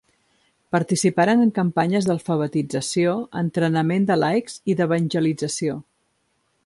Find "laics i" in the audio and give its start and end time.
4.25-4.77